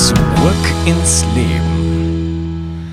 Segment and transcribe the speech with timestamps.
[0.00, 0.16] Zurück
[0.86, 2.88] ins Leben.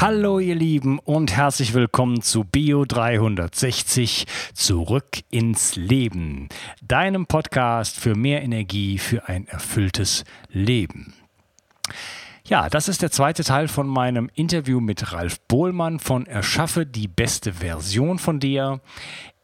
[0.00, 4.24] Hallo ihr Lieben und herzlich willkommen zu Bio 360
[4.54, 6.48] Zurück ins Leben,
[6.82, 11.12] deinem Podcast für mehr Energie für ein erfülltes Leben.
[12.46, 17.08] Ja, das ist der zweite Teil von meinem Interview mit Ralf Bohlmann von Erschaffe die
[17.08, 18.80] beste Version von dir.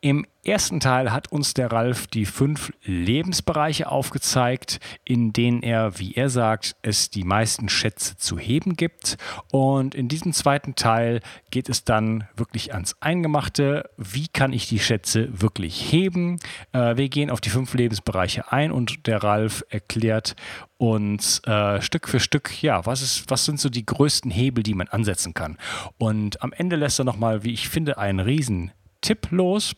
[0.04, 6.14] Im ersten Teil hat uns der Ralf die fünf Lebensbereiche aufgezeigt, in denen er, wie
[6.14, 9.16] er sagt, es die meisten Schätze zu heben gibt.
[9.52, 11.20] Und in diesem zweiten Teil
[11.52, 13.88] geht es dann wirklich ans Eingemachte.
[13.96, 16.40] Wie kann ich die Schätze wirklich heben?
[16.72, 20.34] Äh, wir gehen auf die fünf Lebensbereiche ein und der Ralf erklärt
[20.78, 24.74] uns äh, Stück für Stück, ja, was, ist, was sind so die größten Hebel, die
[24.74, 25.58] man ansetzen kann.
[25.96, 29.76] Und am Ende lässt er nochmal, wie ich finde, einen riesen Tipp los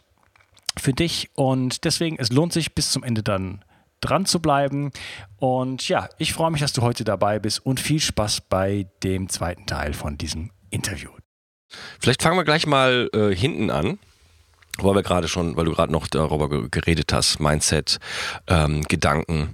[0.78, 3.64] für dich und deswegen, es lohnt sich bis zum Ende dann
[4.00, 4.90] dran zu bleiben.
[5.38, 9.28] Und ja, ich freue mich, dass du heute dabei bist und viel Spaß bei dem
[9.28, 11.10] zweiten Teil von diesem Interview.
[11.98, 13.98] Vielleicht fangen wir gleich mal äh, hinten an,
[14.78, 17.98] weil wir gerade schon, weil du gerade noch darüber geredet hast, Mindset,
[18.46, 19.52] ähm, Gedanken.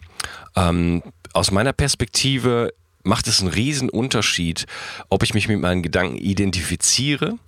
[0.57, 4.67] Ähm, aus meiner Perspektive macht es einen riesen Unterschied,
[5.09, 7.39] ob ich mich mit meinen Gedanken identifiziere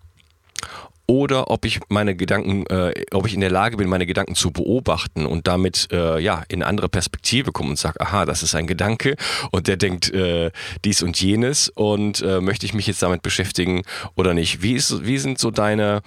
[1.13, 4.51] oder ob ich meine Gedanken, äh, ob ich in der Lage bin, meine Gedanken zu
[4.51, 8.67] beobachten und damit äh, ja in andere Perspektive komme und sage, aha, das ist ein
[8.67, 9.17] Gedanke
[9.51, 10.51] und der denkt äh,
[10.87, 13.83] dies und jenes und äh, möchte ich mich jetzt damit beschäftigen
[14.15, 14.63] oder nicht?
[14.63, 16.01] Wie ist, wie sind so deine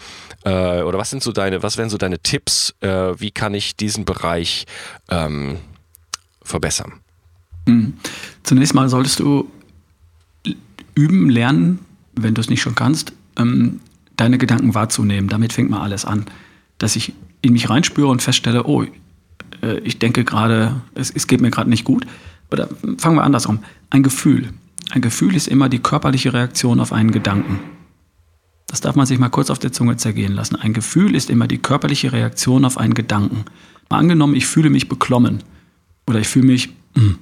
[0.44, 2.73] äh, oder was sind so deine, was wären so deine Tipps?
[2.79, 2.89] Äh,
[3.19, 4.65] wie kann ich diesen Bereich
[5.11, 5.59] ähm,
[6.41, 6.94] verbessern?
[7.67, 7.94] Mhm.
[8.41, 9.51] Zunächst mal solltest du
[10.95, 13.13] üben, lernen, wenn du es nicht schon kannst.
[13.38, 13.81] Ähm,
[14.17, 15.29] deine Gedanken wahrzunehmen.
[15.29, 16.25] Damit fängt mal alles an.
[16.77, 18.83] Dass ich in mich reinspüre und feststelle, oh,
[19.61, 22.05] äh, ich denke gerade, es, es geht mir gerade nicht gut.
[22.51, 23.59] Oder fangen wir andersrum.
[23.89, 24.49] Ein Gefühl.
[24.91, 27.59] Ein Gefühl ist immer die körperliche Reaktion auf einen Gedanken.
[28.67, 30.55] Das darf man sich mal kurz auf der Zunge zergehen lassen.
[30.55, 33.45] Ein Gefühl ist immer die körperliche Reaktion auf einen Gedanken.
[33.89, 35.43] Mal angenommen, ich fühle mich beklommen
[36.07, 36.69] oder ich fühle mich.
[36.95, 37.17] Hm.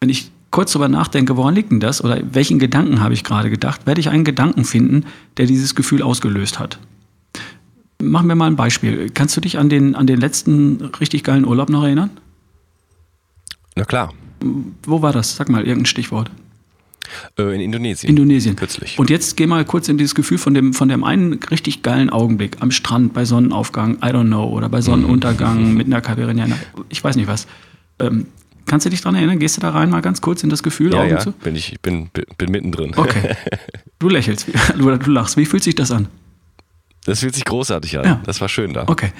[0.00, 3.50] wenn ich kurz darüber nachdenke, woran liegt denn das oder welchen Gedanken habe ich gerade
[3.50, 5.04] gedacht, werde ich einen Gedanken finden,
[5.36, 6.78] der dieses Gefühl ausgelöst hat.
[8.02, 9.10] Machen wir mal ein Beispiel.
[9.10, 12.08] Kannst du dich an den, an den letzten richtig geilen Urlaub noch erinnern?
[13.74, 14.14] Na klar.
[14.82, 15.36] Wo war das?
[15.36, 16.30] Sag mal irgendein Stichwort.
[17.38, 18.08] Äh, in Indonesien.
[18.08, 18.56] Indonesien.
[18.56, 18.98] Kürzlich.
[18.98, 22.08] Und jetzt geh mal kurz in dieses Gefühl von dem, von dem einen richtig geilen
[22.08, 26.46] Augenblick am Strand bei Sonnenaufgang, I don't know, oder bei Sonnenuntergang mit einer Caipirinha,
[26.88, 27.46] ich weiß nicht was.
[27.98, 28.28] Ähm,
[28.66, 29.38] Kannst du dich daran erinnern?
[29.38, 30.92] Gehst du da rein mal ganz kurz in das Gefühl?
[30.92, 31.32] Ja, Augen ja, zu?
[31.32, 32.92] bin ich bin, bin mittendrin.
[32.96, 33.36] Okay.
[33.98, 34.46] Du lächelst
[34.78, 35.38] oder du lachst.
[35.38, 36.08] Wie fühlt sich das an?
[37.06, 38.04] Das fühlt sich großartig an.
[38.04, 38.20] Ja.
[38.26, 38.84] Das war schön da.
[38.88, 39.10] Okay.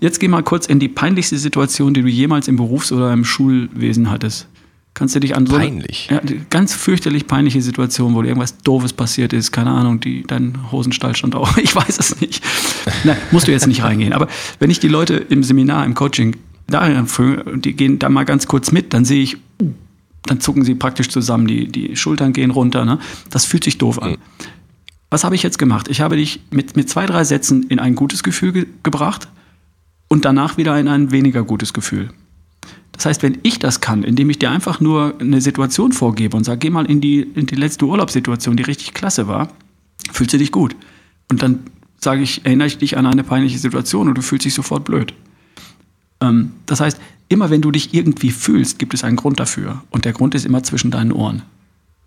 [0.00, 3.24] Jetzt geh mal kurz in die peinlichste Situation, die du jemals im Berufs- oder im
[3.24, 4.48] Schulwesen hattest.
[4.94, 6.08] Kannst du dich an so Peinlich?
[6.08, 6.20] Ja,
[6.50, 11.16] ganz fürchterlich peinliche Situation, wo dir irgendwas Doofes passiert ist, keine Ahnung, die, dein Hosenstall
[11.16, 12.42] stand auch, ich weiß es nicht.
[13.02, 14.12] Nein, musst du jetzt nicht reingehen.
[14.12, 14.28] Aber
[14.60, 16.88] wenn ich die Leute im Seminar, im Coaching da,
[17.54, 19.36] die gehen da mal ganz kurz mit, dann sehe ich,
[20.24, 22.84] dann zucken sie praktisch zusammen, die, die Schultern gehen runter.
[22.84, 22.98] Ne?
[23.30, 24.12] Das fühlt sich doof an.
[24.12, 24.16] Mhm.
[25.10, 25.88] Was habe ich jetzt gemacht?
[25.88, 29.28] Ich habe dich mit, mit zwei, drei Sätzen in ein gutes Gefühl ge gebracht
[30.08, 32.10] und danach wieder in ein weniger gutes Gefühl.
[32.92, 36.44] Das heißt, wenn ich das kann, indem ich dir einfach nur eine Situation vorgebe und
[36.44, 39.48] sage, geh mal in die, in die letzte Urlaubssituation, die richtig klasse war,
[40.12, 40.76] fühlst du dich gut.
[41.30, 41.60] Und dann
[42.00, 45.14] sage ich, erinnere ich dich an eine peinliche Situation und du fühlst dich sofort blöd.
[46.20, 49.82] Ähm, das heißt, immer wenn du dich irgendwie fühlst, gibt es einen Grund dafür.
[49.90, 51.42] Und der Grund ist immer zwischen deinen Ohren.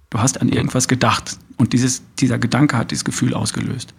[0.09, 3.93] Du hast an irgendwas gedacht und dieses, dieser Gedanke hat dieses Gefühl ausgelöst.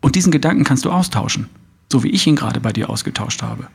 [0.00, 1.48] Und diesen Gedanken kannst du austauschen,
[1.92, 3.68] so wie ich ihn gerade bei dir ausgetauscht habe.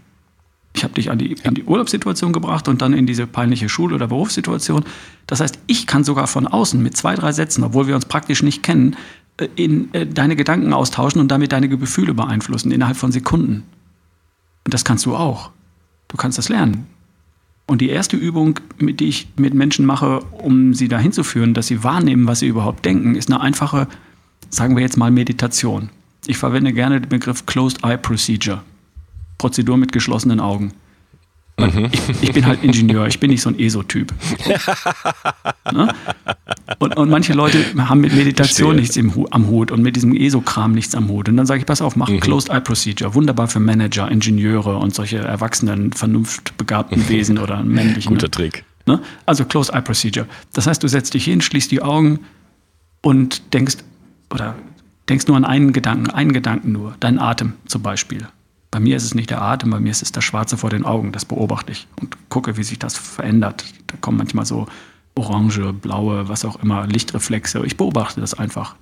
[0.76, 3.94] Ich habe dich an die, in die Urlaubssituation gebracht und dann in diese peinliche Schul-
[3.94, 4.84] oder Berufssituation.
[5.28, 8.42] Das heißt, ich kann sogar von außen mit zwei, drei Sätzen, obwohl wir uns praktisch
[8.42, 8.96] nicht kennen,
[9.38, 13.64] äh, in, äh, deine Gedanken austauschen und damit deine Gefühle beeinflussen innerhalb von Sekunden.
[14.66, 15.52] Und das kannst du auch.
[16.08, 16.88] Du kannst das lernen.
[17.66, 21.54] Und die erste Übung, mit die ich mit Menschen mache, um sie dahin zu führen,
[21.54, 23.88] dass sie wahrnehmen, was sie überhaupt denken, ist eine einfache,
[24.50, 25.90] sagen wir jetzt mal, Meditation.
[26.26, 28.62] Ich verwende gerne den Begriff Closed Eye Procedure.
[29.38, 30.74] Prozedur mit geschlossenen Augen.
[31.58, 31.90] Mhm.
[31.92, 34.12] Ich, ich, bin halt Ingenieur, ich bin nicht so ein ESO-Typ.
[35.72, 35.94] ne?
[36.80, 40.72] und, und, manche Leute haben mit Meditation nichts im, am Hut und mit diesem ESO-Kram
[40.72, 41.30] nichts am Hut.
[41.30, 42.20] Und dann sage ich, pass auf, mach mhm.
[42.20, 43.14] Closed Eye Procedure.
[43.14, 48.14] Wunderbar für Manager, Ingenieure und solche erwachsenen, vernunftbegabten Wesen oder männlichen.
[48.14, 48.32] Guter ne?
[48.32, 48.66] Trick.
[48.88, 49.00] Ne?
[49.26, 50.26] Also Closed Eye Procedure.
[50.54, 52.20] Das heißt, du setzt dich hin, schließt die Augen
[53.02, 53.78] und denkst,
[54.32, 54.56] oder
[55.08, 58.28] denkst nur an einen Gedanken, einen Gedanken nur, deinen Atem zum Beispiel.
[58.74, 60.84] Bei mir ist es nicht der Atem, bei mir ist es das Schwarze vor den
[60.84, 61.12] Augen.
[61.12, 63.66] Das beobachte ich und gucke, wie sich das verändert.
[63.86, 64.66] Da kommen manchmal so
[65.14, 67.64] orange, blaue, was auch immer, Lichtreflexe.
[67.68, 68.76] Ich beobachte das einfach.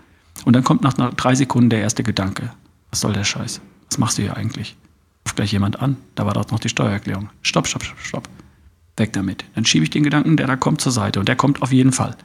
[0.46, 2.54] Und dann kommt nach drei Sekunden der erste Gedanke.
[2.90, 3.60] Was soll der Scheiß?
[3.90, 4.78] Was machst du hier eigentlich?
[5.26, 5.98] Ruf gleich jemand an.
[6.16, 7.30] Da war dort noch die Steuererklärung.
[7.42, 8.30] Stopp, stopp, stopp, stopp.
[8.96, 9.44] Weg damit.
[9.56, 11.20] Dann schiebe ich den Gedanken, der da kommt, zur Seite.
[11.20, 12.16] Und der kommt auf jeden Fall.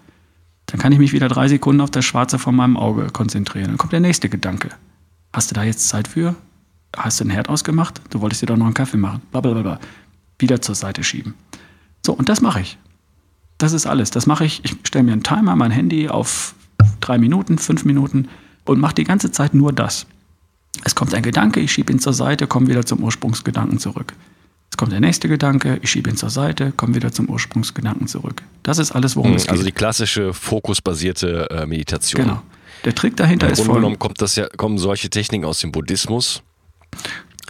[0.66, 3.70] Dann kann ich mich wieder drei Sekunden auf das Schwarze vor meinem Auge konzentrieren.
[3.70, 4.68] Dann kommt der nächste Gedanke.
[5.32, 6.36] Hast du da jetzt Zeit für?
[6.96, 8.00] Hast du den Herd ausgemacht?
[8.10, 9.22] Du wolltest dir doch noch einen Kaffee machen.
[9.30, 9.78] Blablabla.
[10.38, 11.34] Wieder zur Seite schieben.
[12.04, 12.78] So, und das mache ich.
[13.58, 14.10] Das ist alles.
[14.10, 14.64] Das mache ich.
[14.64, 16.54] Ich stelle mir einen Timer, mein Handy auf
[17.00, 18.28] drei Minuten, fünf Minuten
[18.64, 20.06] und mache die ganze Zeit nur das.
[20.84, 24.12] Es kommt ein Gedanke, ich schiebe ihn zur Seite, komme wieder zum Ursprungsgedanken zurück.
[24.70, 28.42] Es kommt der nächste Gedanke, ich schiebe ihn zur Seite, komme wieder zum Ursprungsgedanken zurück.
[28.62, 29.52] Das ist alles, worum hm, es geht.
[29.52, 32.22] Also die klassische fokusbasierte äh, Meditation.
[32.22, 32.42] Genau.
[32.84, 35.72] Der Trick dahinter Im ist Grunde genommen kommt das ja, kommen solche Techniken aus dem
[35.72, 36.42] Buddhismus.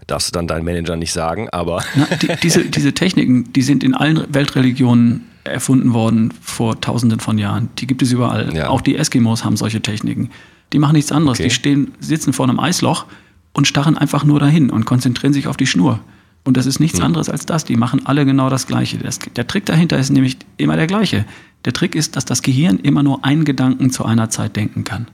[0.07, 1.83] Darfst du dann deinen Manager nicht sagen, aber.
[1.95, 7.39] Na, die, diese, diese Techniken, die sind in allen Weltreligionen erfunden worden vor tausenden von
[7.39, 7.69] Jahren.
[7.79, 8.55] Die gibt es überall.
[8.55, 8.69] Ja.
[8.69, 10.31] Auch die Eskimos haben solche Techniken.
[10.73, 11.39] Die machen nichts anderes.
[11.39, 11.49] Okay.
[11.49, 13.07] Die stehen, sitzen vor einem Eisloch
[13.53, 16.01] und starren einfach nur dahin und konzentrieren sich auf die Schnur.
[16.45, 17.07] Und das ist nichts hm.
[17.07, 17.65] anderes als das.
[17.65, 18.99] Die machen alle genau das Gleiche.
[18.99, 21.25] Das, der Trick dahinter ist nämlich immer der gleiche.
[21.65, 25.09] Der Trick ist, dass das Gehirn immer nur einen Gedanken zu einer Zeit denken kann.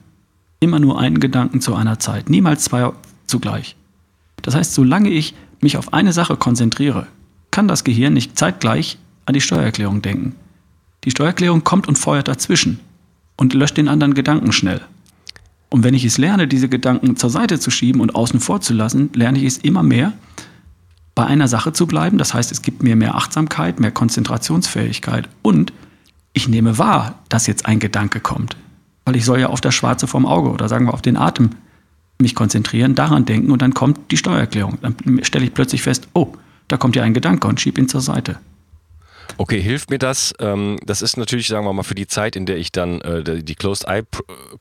[0.59, 2.29] Immer nur einen Gedanken zu einer Zeit.
[2.29, 2.91] Niemals zwei
[3.25, 3.75] zugleich.
[4.43, 7.07] Das heißt, solange ich mich auf eine Sache konzentriere,
[7.49, 10.35] kann das Gehirn nicht zeitgleich an die Steuererklärung denken.
[11.03, 12.79] Die Steuererklärung kommt und feuert dazwischen
[13.37, 14.81] und löscht den anderen Gedanken schnell.
[15.69, 18.73] Und wenn ich es lerne, diese Gedanken zur Seite zu schieben und außen vor zu
[18.73, 20.13] lassen, lerne ich es immer mehr,
[21.15, 22.17] bei einer Sache zu bleiben.
[22.17, 25.73] Das heißt, es gibt mir mehr Achtsamkeit, mehr Konzentrationsfähigkeit und
[26.33, 28.57] ich nehme wahr, dass jetzt ein Gedanke kommt.
[29.05, 31.51] Weil ich soll ja auf das Schwarze vom Auge oder sagen wir auf den Atem
[32.23, 34.79] mich konzentrieren, daran denken und dann kommt die Steuererklärung.
[34.81, 36.33] Dann stelle ich plötzlich fest, oh,
[36.67, 38.39] da kommt ja ein Gedanke und schiebe ihn zur Seite.
[39.37, 40.33] Okay, hilft mir das?
[40.39, 43.43] Ähm, das ist natürlich, sagen wir mal, für die Zeit, in der ich dann äh,
[43.43, 44.03] die Closed Eye,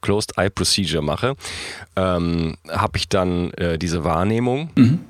[0.01, 1.37] Closed Eye Procedure mache,
[1.97, 5.01] ähm, habe ich dann äh, diese Wahrnehmung, mhm.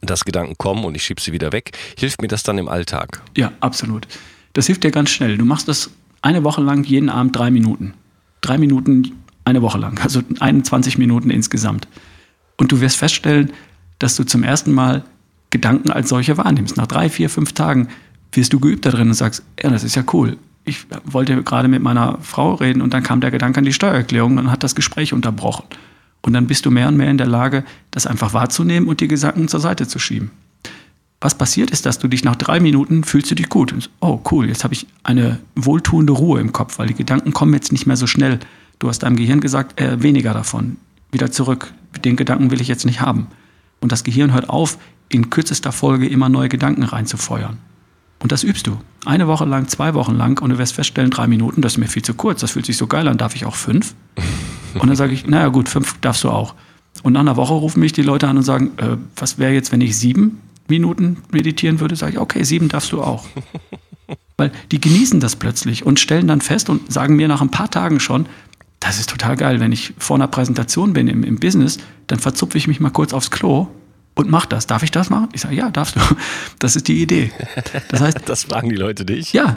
[0.00, 1.72] dass Gedanken kommen und ich schiebe sie wieder weg.
[1.98, 3.22] Hilft mir das dann im Alltag?
[3.36, 4.06] Ja, absolut.
[4.52, 5.36] Das hilft dir ganz schnell.
[5.36, 5.90] Du machst das
[6.22, 7.94] eine Woche lang jeden Abend drei Minuten.
[8.40, 9.12] Drei Minuten
[9.48, 11.88] eine Woche lang, also 21 Minuten insgesamt.
[12.56, 13.52] Und du wirst feststellen,
[13.98, 15.04] dass du zum ersten Mal
[15.50, 16.76] Gedanken als solche wahrnimmst.
[16.76, 17.88] Nach drei, vier, fünf Tagen
[18.32, 20.36] wirst du geübt da drin und sagst, ja, das ist ja cool.
[20.64, 24.36] Ich wollte gerade mit meiner Frau reden und dann kam der Gedanke an die Steuererklärung
[24.36, 25.64] und hat das Gespräch unterbrochen.
[26.20, 29.08] Und dann bist du mehr und mehr in der Lage, das einfach wahrzunehmen und die
[29.08, 30.30] Gedanken zur Seite zu schieben.
[31.20, 33.74] Was passiert ist, dass du dich nach drei Minuten fühlst du dich gut.
[34.00, 37.72] oh, cool, jetzt habe ich eine wohltuende Ruhe im Kopf, weil die Gedanken kommen jetzt
[37.72, 38.38] nicht mehr so schnell
[38.78, 40.76] Du hast deinem Gehirn gesagt, äh, weniger davon,
[41.10, 41.72] wieder zurück.
[42.04, 43.28] Den Gedanken will ich jetzt nicht haben.
[43.80, 44.78] Und das Gehirn hört auf,
[45.08, 47.58] in kürzester Folge immer neue Gedanken reinzufeuern.
[48.20, 48.78] Und das übst du.
[49.04, 51.88] Eine Woche lang, zwei Wochen lang und du wirst feststellen, drei Minuten, das ist mir
[51.88, 53.94] viel zu kurz, das fühlt sich so geil an, darf ich auch fünf?
[54.74, 56.54] Und dann sage ich, naja gut, fünf darfst du auch.
[57.02, 59.72] Und nach einer Woche rufen mich die Leute an und sagen, äh, was wäre jetzt,
[59.72, 61.96] wenn ich sieben Minuten meditieren würde?
[61.96, 63.24] Sage ich, okay, sieben darfst du auch.
[64.36, 67.70] Weil die genießen das plötzlich und stellen dann fest und sagen mir nach ein paar
[67.70, 68.26] Tagen schon,
[68.80, 69.60] das ist total geil.
[69.60, 73.12] Wenn ich vor einer Präsentation bin im, im Business, dann verzupfe ich mich mal kurz
[73.12, 73.68] aufs Klo
[74.14, 74.66] und mach das.
[74.66, 75.28] Darf ich das machen?
[75.32, 76.00] Ich sage, ja, darfst du.
[76.58, 77.30] Das ist die Idee.
[77.88, 79.32] Das heißt, das fragen die Leute dich.
[79.32, 79.56] Ja.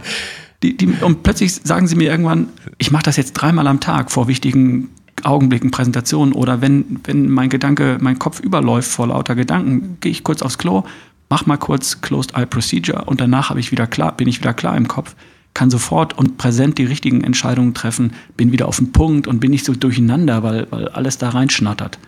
[0.63, 4.11] Die, die, und plötzlich sagen sie mir irgendwann, ich mache das jetzt dreimal am Tag
[4.11, 4.89] vor wichtigen
[5.23, 10.23] Augenblicken, Präsentationen oder wenn, wenn mein Gedanke, mein Kopf überläuft vor lauter Gedanken, gehe ich
[10.23, 10.83] kurz aufs Klo,
[11.29, 14.53] mach mal kurz Closed Eye Procedure und danach habe ich wieder klar, bin ich wieder
[14.53, 15.15] klar im Kopf
[15.53, 19.51] kann sofort und präsent die richtigen Entscheidungen treffen, bin wieder auf dem Punkt und bin
[19.51, 21.99] nicht so durcheinander, weil, weil alles da reinschnattert.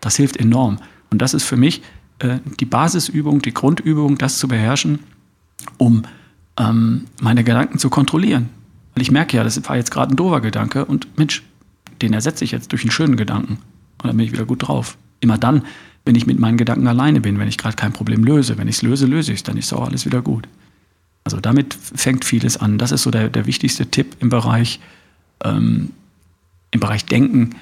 [0.00, 0.78] Das hilft enorm.
[1.10, 1.82] Und das ist für mich
[2.18, 4.98] äh, die Basisübung, die Grundübung, das zu beherrschen,
[5.78, 6.02] um
[6.58, 8.50] ähm, meine Gedanken zu kontrollieren.
[8.94, 11.42] Weil ich merke ja, das war jetzt gerade ein doofer Gedanke und Mensch,
[12.02, 13.58] den ersetze ich jetzt durch einen schönen Gedanken.
[14.02, 14.96] Und dann bin ich wieder gut drauf.
[15.20, 15.62] Immer dann,
[16.04, 18.58] wenn ich mit meinen Gedanken alleine bin, wenn ich gerade kein Problem löse.
[18.58, 20.46] Wenn ich es löse, löse ich es, dann ist auch alles wieder gut.
[21.24, 22.78] Also damit fängt vieles an.
[22.78, 24.80] Das ist so der, der wichtigste Tipp im Bereich,
[25.42, 25.90] ähm,
[26.70, 27.56] im Bereich Denken.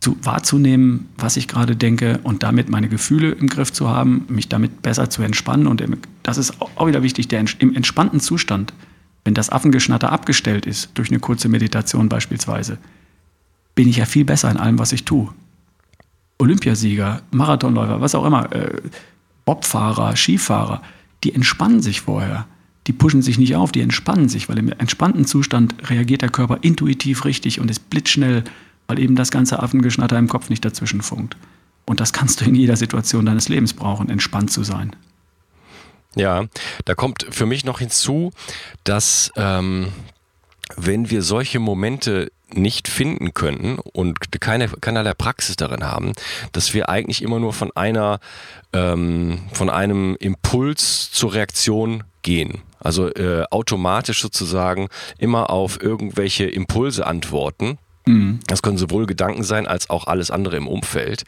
[0.00, 4.48] zu, wahrzunehmen, was ich gerade denke und damit meine Gefühle im Griff zu haben, mich
[4.48, 5.66] damit besser zu entspannen.
[5.66, 5.82] Und
[6.22, 8.72] das ist auch wieder wichtig, der, im entspannten Zustand,
[9.24, 12.78] wenn das Affengeschnatter abgestellt ist, durch eine kurze Meditation beispielsweise,
[13.74, 15.28] bin ich ja viel besser in allem, was ich tue.
[16.38, 18.80] Olympiasieger, Marathonläufer, was auch immer, äh,
[19.44, 20.80] Bobfahrer, Skifahrer,
[21.22, 22.46] die entspannen sich vorher.
[22.86, 26.58] Die pushen sich nicht auf, die entspannen sich, weil im entspannten Zustand reagiert der Körper
[26.62, 28.44] intuitiv richtig und ist blitzschnell
[28.90, 31.36] weil eben das ganze Affengeschnatter im Kopf nicht dazwischen funkt.
[31.86, 34.96] Und das kannst du in jeder Situation deines Lebens brauchen, entspannt zu sein.
[36.16, 36.46] Ja,
[36.86, 38.32] da kommt für mich noch hinzu,
[38.82, 39.92] dass ähm,
[40.76, 46.14] wenn wir solche Momente nicht finden könnten und keine, keinerlei Praxis darin haben,
[46.50, 48.18] dass wir eigentlich immer nur von einer,
[48.72, 52.62] ähm, von einem Impuls zur Reaktion gehen.
[52.80, 58.40] Also äh, automatisch sozusagen immer auf irgendwelche Impulse antworten, Mhm.
[58.46, 61.24] Das können sowohl Gedanken sein als auch alles andere im Umfeld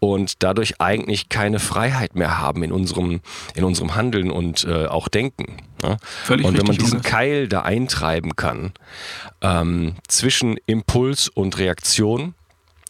[0.00, 3.20] und dadurch eigentlich keine Freiheit mehr haben in unserem,
[3.54, 5.56] in unserem Handeln und äh, auch Denken.
[5.82, 5.96] Ja?
[6.24, 8.72] Völlig und wenn man diesen Keil da eintreiben kann
[9.40, 12.34] ähm, zwischen Impuls und Reaktion,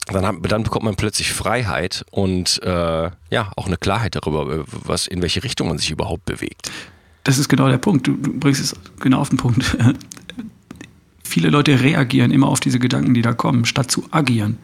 [0.07, 5.07] dann, hat, dann, bekommt man plötzlich Freiheit und äh, ja auch eine Klarheit darüber, was
[5.07, 6.71] in welche Richtung man sich überhaupt bewegt.
[7.29, 8.07] Das ist genau der Punkt.
[8.07, 9.77] Du, du bringst es genau auf den Punkt
[11.29, 14.57] viele Leute reagieren immer auf diese Gedanken, die da kommen, statt zu agieren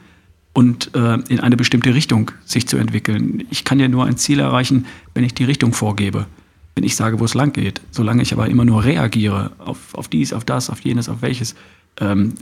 [0.54, 3.44] und äh, in eine bestimmte Richtung sich zu entwickeln.
[3.50, 6.26] Ich kann ja nur ein Ziel erreichen, wenn ich die Richtung vorgebe,
[6.74, 7.80] wenn ich sage, wo es lang geht.
[7.90, 11.54] Solange ich aber immer nur reagiere auf, auf dies, auf das, auf jenes, auf welches,
[12.00, 12.34] ähm,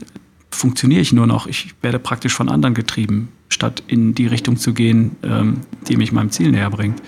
[0.49, 1.47] funktioniere ich nur noch.
[1.47, 6.11] Ich werde praktisch von anderen getrieben, statt in die Richtung zu gehen, ähm, die mich
[6.11, 7.01] meinem Ziel näher bringt.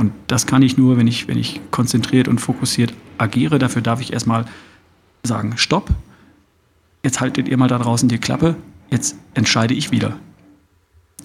[0.00, 3.58] Und das kann ich nur, wenn ich, wenn ich konzentriert und fokussiert agiere.
[3.58, 4.46] Dafür darf ich erstmal
[5.22, 5.90] sagen, stopp,
[7.04, 8.56] jetzt haltet ihr mal da draußen die Klappe,
[8.90, 10.16] jetzt entscheide ich wieder.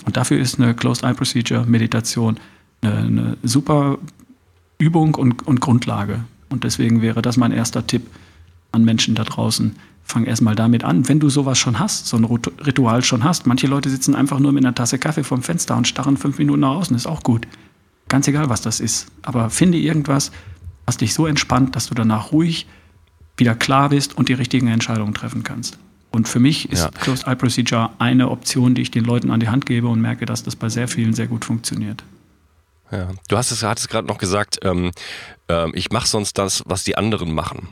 [0.04, 2.36] Und dafür ist eine Closed Eye Procedure, Meditation,
[2.82, 3.98] eine, eine super
[4.78, 6.26] Übung und, und Grundlage.
[6.50, 8.06] Und deswegen wäre das mein erster Tipp
[8.74, 9.78] an Menschen da draußen.
[10.04, 13.48] Fang erstmal damit an, wenn du sowas schon hast, so ein Ritual schon hast.
[13.48, 16.60] Manche Leute sitzen einfach nur mit einer Tasse Kaffee vorm Fenster und starren fünf Minuten
[16.60, 17.48] nach außen, ist auch gut.
[18.16, 19.08] Ganz egal, was das ist.
[19.24, 20.32] Aber finde irgendwas,
[20.86, 22.66] was dich so entspannt, dass du danach ruhig
[23.36, 25.78] wieder klar bist und die richtigen Entscheidungen treffen kannst.
[26.12, 26.92] Und für mich ist ja.
[26.92, 30.26] Closed Eye Procedure eine Option, die ich den Leuten an die Hand gebe und merke,
[30.26, 32.06] dass das bei sehr vielen sehr gut funktioniert.
[32.90, 33.10] Ja.
[33.28, 34.92] Du hast es, hattest gerade noch gesagt, ähm,
[35.50, 37.68] ähm, ich mache sonst das, was die anderen machen.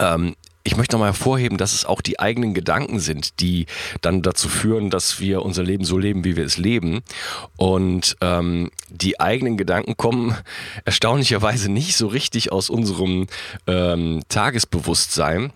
[0.00, 0.34] Ähm,
[0.64, 3.66] ich möchte nochmal hervorheben, dass es auch die eigenen Gedanken sind, die
[4.00, 7.02] dann dazu führen, dass wir unser Leben so leben, wie wir es leben.
[7.56, 10.34] Und ähm, die eigenen Gedanken kommen
[10.86, 13.26] erstaunlicherweise nicht so richtig aus unserem
[13.66, 15.52] ähm, Tagesbewusstsein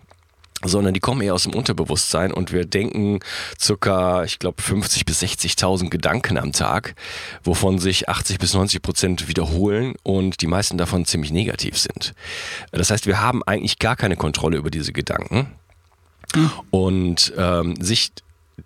[0.63, 3.19] sondern die kommen eher aus dem Unterbewusstsein und wir denken
[3.59, 6.95] circa, ich glaube, 50 bis 60.000 Gedanken am Tag,
[7.43, 12.13] wovon sich 80 bis 90 Prozent wiederholen und die meisten davon ziemlich negativ sind.
[12.71, 15.47] Das heißt, wir haben eigentlich gar keine Kontrolle über diese Gedanken
[16.35, 16.51] mhm.
[16.71, 18.11] und ähm, sich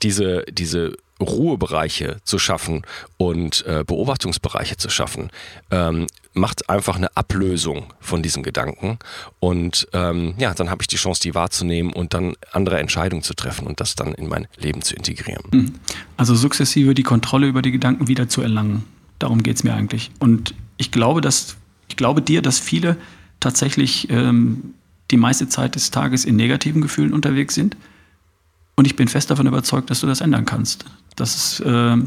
[0.02, 2.84] diese, diese Ruhebereiche zu schaffen
[3.18, 5.30] und äh, Beobachtungsbereiche zu schaffen,
[5.72, 8.98] ähm, macht einfach eine Ablösung von diesen Gedanken.
[9.40, 13.34] Und ähm, ja, dann habe ich die Chance, die wahrzunehmen und dann andere Entscheidungen zu
[13.34, 15.44] treffen und das dann in mein Leben zu integrieren.
[15.52, 15.74] Mhm.
[16.18, 18.84] Also sukzessive die Kontrolle über die Gedanken wieder zu erlangen.
[19.20, 20.12] Darum geht es mir eigentlich.
[20.20, 21.56] Und ich glaube, dass,
[21.88, 22.98] ich glaube dir, dass viele
[23.40, 24.74] tatsächlich ähm,
[25.12, 27.78] die meiste Zeit des Tages in negativen Gefühlen unterwegs sind.
[28.76, 30.86] Und ich bin fest davon überzeugt, dass du das ändern kannst.
[31.16, 31.98] Das ist, äh,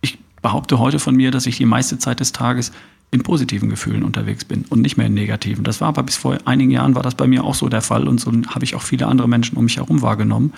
[0.00, 2.72] ich behaupte heute von mir, dass ich die meiste Zeit des Tages
[3.10, 5.64] in positiven Gefühlen unterwegs bin und nicht mehr in negativen.
[5.64, 8.08] Das war aber bis vor einigen Jahren war das bei mir auch so der Fall
[8.08, 10.52] und so habe ich auch viele andere Menschen um mich herum wahrgenommen.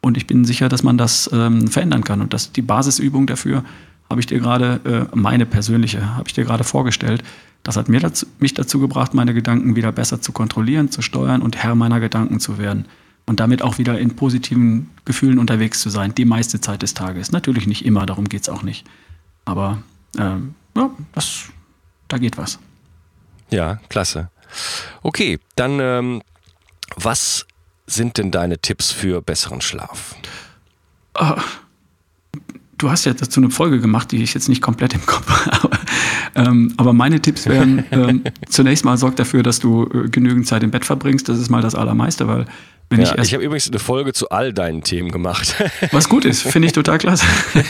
[0.00, 2.20] Und ich bin sicher, dass man das ähm, verändern kann.
[2.20, 3.64] Und dass die Basisübung dafür
[4.08, 7.22] habe ich dir gerade, äh, meine persönliche, habe ich dir gerade vorgestellt.
[7.62, 11.42] Das hat mir dazu, mich dazu gebracht, meine Gedanken wieder besser zu kontrollieren, zu steuern
[11.42, 12.86] und Herr meiner Gedanken zu werden.
[13.28, 17.30] Und damit auch wieder in positiven Gefühlen unterwegs zu sein, die meiste Zeit des Tages.
[17.30, 18.86] Natürlich nicht immer, darum geht es auch nicht.
[19.44, 19.82] Aber
[20.18, 21.50] ähm, ja, das
[22.08, 22.58] da geht was.
[23.50, 24.30] Ja, klasse.
[25.02, 26.22] Okay, dann ähm,
[26.96, 27.46] was
[27.86, 30.14] sind denn deine Tipps für besseren Schlaf?
[31.14, 31.34] Oh,
[32.78, 35.78] du hast ja dazu eine Folge gemacht, die ich jetzt nicht komplett im Kopf habe.
[36.34, 40.62] Ähm, aber meine Tipps wären, ähm, zunächst mal sorg dafür, dass du äh, genügend Zeit
[40.62, 41.28] im Bett verbringst.
[41.28, 42.46] Das ist mal das Allermeiste, weil
[42.90, 45.62] wenn ja, ich, ich habe übrigens eine Folge zu all deinen Themen gemacht.
[45.92, 47.26] Was gut ist, finde ich total klasse.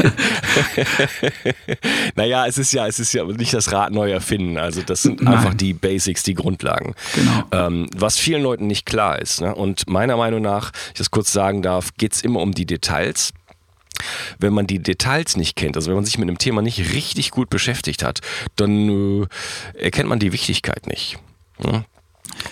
[2.14, 4.58] naja, es ist ja, es ist ja nicht das Rad neu erfinden.
[4.58, 5.34] Also das sind Nein.
[5.34, 6.94] einfach die Basics, die Grundlagen.
[7.16, 7.44] Genau.
[7.50, 9.40] Ähm, was vielen Leuten nicht klar ist.
[9.40, 9.52] Ne?
[9.54, 13.32] Und meiner Meinung nach, ich das kurz sagen darf, geht es immer um die Details.
[14.38, 17.32] wenn man die Details nicht kennt, also wenn man sich mit einem Thema nicht richtig
[17.32, 18.20] gut beschäftigt hat,
[18.54, 19.26] dann äh,
[19.76, 21.18] erkennt man die Wichtigkeit nicht.
[21.64, 21.84] Ja?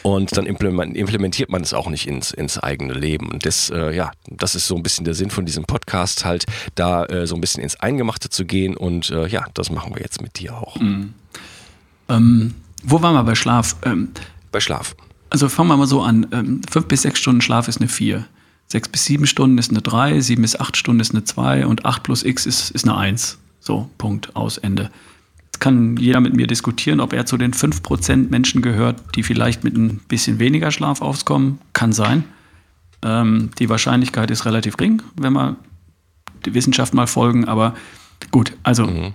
[0.03, 3.29] Und dann implementiert man es auch nicht ins, ins eigene Leben.
[3.29, 6.45] Und das, äh, ja, das ist so ein bisschen der Sinn von diesem Podcast, halt
[6.75, 8.77] da äh, so ein bisschen ins Eingemachte zu gehen.
[8.77, 10.79] Und äh, ja, das machen wir jetzt mit dir auch.
[10.81, 11.15] Mhm.
[12.09, 13.77] Ähm, wo waren wir bei Schlaf?
[13.83, 14.11] Ähm,
[14.53, 14.95] bei Schlaf.
[15.31, 16.27] Also fangen wir mal so an.
[16.33, 18.27] Ähm, fünf bis sechs Stunden Schlaf ist eine vier.
[18.69, 20.21] Sechs bis sieben Stunden ist eine drei.
[20.21, 21.67] Sieben bis acht Stunden ist eine zwei.
[21.67, 23.39] Und acht plus x ist, ist eine eins.
[23.61, 24.91] So, Punkt, aus, Ende
[25.61, 29.77] kann jeder mit mir diskutieren, ob er zu den 5% Menschen gehört, die vielleicht mit
[29.77, 31.59] ein bisschen weniger Schlaf auskommen.
[31.73, 32.25] Kann sein.
[33.03, 35.57] Ähm, die Wahrscheinlichkeit ist relativ gering, wenn wir
[36.45, 37.47] die Wissenschaft mal folgen.
[37.47, 37.75] Aber
[38.31, 39.13] gut, also mhm.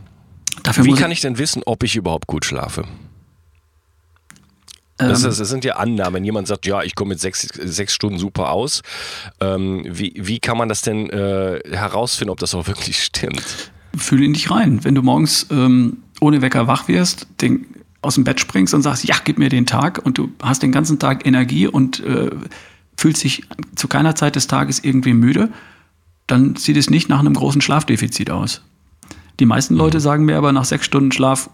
[0.64, 2.86] dafür Wie kann ich denn wissen, ob ich überhaupt gut schlafe?
[4.98, 6.16] Das, ist, das, sind ja Annahmen.
[6.16, 8.84] Wenn jemand sagt, ja, ich komme mit sechs, sechs Stunden super aus,
[9.40, 13.72] ähm, wie, wie kann man das denn äh, herausfinden, ob das auch wirklich stimmt?
[13.96, 14.84] Fühl in dich rein.
[14.84, 17.66] Wenn du morgens ähm, ohne Wecker wach wirst, den,
[18.02, 20.72] aus dem Bett springst und sagst, ja, gib mir den Tag und du hast den
[20.72, 22.30] ganzen Tag Energie und äh,
[22.96, 23.44] fühlst dich
[23.76, 25.50] zu keiner Zeit des Tages irgendwie müde,
[26.28, 28.62] dann sieht es nicht nach einem großen Schlafdefizit aus.
[29.40, 30.02] Die meisten Leute mhm.
[30.02, 31.50] sagen mir aber, nach sechs Stunden Schlaf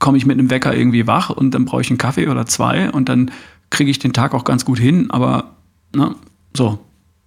[0.00, 2.90] komme ich mit einem Wecker irgendwie wach und dann brauche ich einen Kaffee oder zwei
[2.90, 3.30] und dann
[3.70, 5.54] kriege ich den Tag auch ganz gut hin, aber
[5.94, 6.16] ne,
[6.54, 6.80] so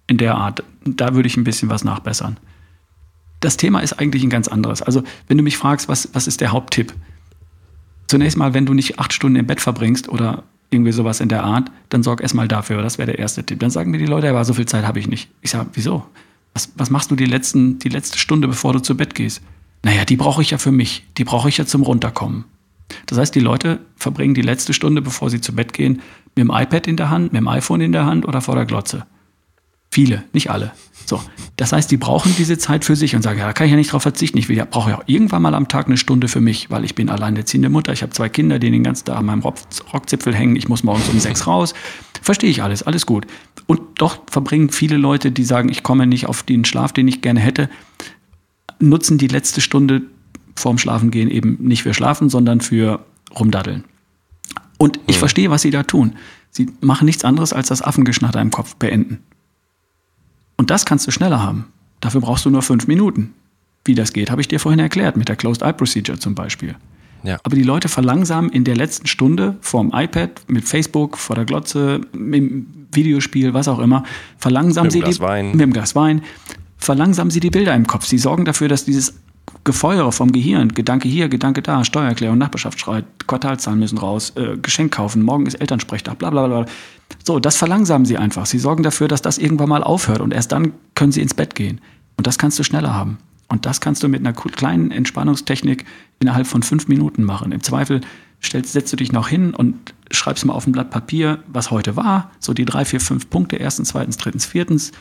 [0.06, 2.36] in der Art, da würde ich ein bisschen was nachbessern
[3.40, 4.82] das Thema ist eigentlich ein ganz anderes.
[4.82, 6.94] Also, wenn du mich fragst, was, was ist der Haupttipp?
[8.06, 11.44] Zunächst mal, wenn du nicht acht Stunden im Bett verbringst oder irgendwie sowas in der
[11.44, 12.82] Art, dann sorg erstmal dafür.
[12.82, 13.60] Das wäre der erste Tipp.
[13.60, 15.30] Dann sagen mir die Leute, aber so viel Zeit habe ich nicht.
[15.40, 16.04] Ich sage, wieso?
[16.52, 19.42] Was, was machst du die, letzten, die letzte Stunde, bevor du zu Bett gehst?
[19.82, 21.04] Naja, die brauche ich ja für mich.
[21.18, 22.44] Die brauche ich ja zum Runterkommen.
[23.06, 26.02] Das heißt, die Leute verbringen die letzte Stunde, bevor sie zu Bett gehen,
[26.34, 28.66] mit dem iPad in der Hand, mit dem iPhone in der Hand oder vor der
[28.66, 29.06] Glotze.
[29.94, 30.72] Viele, nicht alle.
[31.06, 31.22] So,
[31.54, 33.76] das heißt, die brauchen diese Zeit für sich und sagen, ja, da kann ich ja
[33.76, 34.38] nicht drauf verzichten.
[34.38, 36.84] Ich will ja, brauche ja auch irgendwann mal am Tag eine Stunde für mich, weil
[36.84, 39.44] ich bin alleinerziehende Mutter, ich habe zwei Kinder, die den ganzen Tag an meinem
[39.92, 41.74] Rockzipfel hängen, ich muss morgens um sechs raus.
[42.22, 43.28] Verstehe ich alles, alles gut.
[43.66, 47.22] Und doch verbringen viele Leute, die sagen, ich komme nicht auf den Schlaf, den ich
[47.22, 47.70] gerne hätte,
[48.80, 50.02] nutzen die letzte Stunde
[50.56, 53.06] vorm Schlafengehen eben nicht für Schlafen, sondern für
[53.38, 53.84] Rumdaddeln.
[54.76, 55.20] Und ich mhm.
[55.20, 56.16] verstehe, was sie da tun.
[56.50, 59.20] Sie machen nichts anderes, als das Affengeschnatter im Kopf beenden.
[60.56, 61.66] Und das kannst du schneller haben.
[62.00, 63.34] Dafür brauchst du nur fünf Minuten.
[63.84, 66.74] Wie das geht, habe ich dir vorhin erklärt, mit der Closed Eye Procedure zum Beispiel.
[67.22, 67.38] Ja.
[67.42, 72.02] Aber die Leute verlangsamen in der letzten Stunde vorm iPad, mit Facebook, vor der Glotze,
[72.12, 74.04] im Videospiel, was auch immer,
[74.38, 75.52] verlangsamen sie die, Wein.
[75.52, 76.22] mit dem Glas Wein,
[76.76, 78.06] verlangsamen sie die Bilder im Kopf.
[78.06, 79.14] Sie sorgen dafür, dass dieses
[79.64, 84.92] Gefeuere vom Gehirn, Gedanke hier, Gedanke da, Steuererklärung, Nachbarschaft schreit, Quartalzahlen müssen raus, äh, Geschenk
[84.92, 86.66] kaufen, morgen ist Elternsprechtag, bla bla bla.
[87.24, 88.44] So, das verlangsamen sie einfach.
[88.44, 91.54] Sie sorgen dafür, dass das irgendwann mal aufhört und erst dann können sie ins Bett
[91.54, 91.80] gehen.
[92.16, 93.18] Und das kannst du schneller haben.
[93.48, 95.84] Und das kannst du mit einer kleinen Entspannungstechnik
[96.20, 97.52] innerhalb von fünf Minuten machen.
[97.52, 98.00] Im Zweifel
[98.42, 101.96] stellst, setzt du dich noch hin und schreibst mal auf ein Blatt Papier, was heute
[101.96, 104.92] war, so die drei, vier, fünf Punkte, erstens, zweitens, drittens, viertens,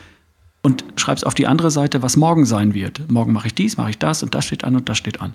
[0.64, 3.12] und schreibst auf die andere Seite, was morgen sein wird.
[3.12, 5.34] Morgen mache ich dies, mache ich das und das steht an und das steht an.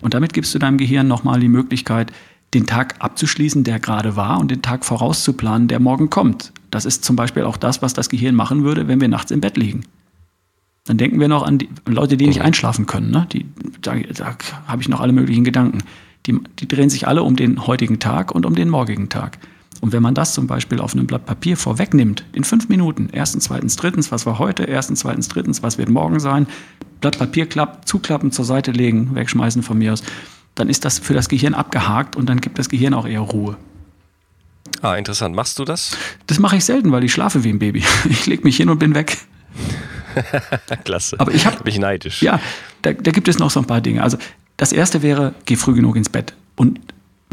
[0.00, 2.10] Und damit gibst du deinem Gehirn nochmal die Möglichkeit,
[2.54, 6.52] den Tag abzuschließen, der gerade war und den Tag vorauszuplanen, der morgen kommt.
[6.70, 9.40] Das ist zum Beispiel auch das, was das Gehirn machen würde, wenn wir nachts im
[9.40, 9.84] Bett liegen.
[10.84, 12.46] Dann denken wir noch an die Leute, die nicht mhm.
[12.46, 13.10] einschlafen können.
[13.10, 13.26] Ne?
[13.32, 13.46] Die,
[13.80, 15.78] da, da habe ich noch alle möglichen Gedanken.
[16.26, 19.38] Die, die drehen sich alle um den heutigen Tag und um den morgigen Tag.
[19.82, 23.44] Und wenn man das zum Beispiel auf einem Blatt Papier vorwegnimmt, in fünf Minuten, erstens,
[23.44, 26.46] zweitens, drittens, was war heute, erstens, zweitens, drittens, was wird morgen sein,
[27.00, 30.04] Blatt Papier klapp, zuklappen, zur Seite legen, wegschmeißen von mir aus,
[30.54, 33.56] dann ist das für das Gehirn abgehakt und dann gibt das Gehirn auch eher Ruhe.
[34.82, 35.34] Ah, interessant.
[35.34, 35.96] Machst du das?
[36.28, 37.82] Das mache ich selten, weil ich schlafe wie ein Baby.
[38.08, 39.18] Ich lege mich hin und bin weg.
[40.84, 41.18] Klasse.
[41.18, 42.22] Aber ich habe mich neidisch.
[42.22, 42.38] Ja,
[42.82, 44.04] da, da, gibt es noch so ein paar Dinge.
[44.04, 44.16] Also
[44.58, 46.34] das erste wäre, geh früh genug ins Bett.
[46.54, 46.78] Und